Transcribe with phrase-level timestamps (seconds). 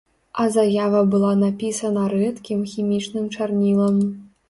[0.43, 4.05] А заява была напісана рэдкім хімічным чарнілам.